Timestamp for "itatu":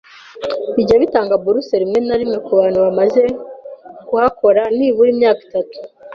5.47-5.77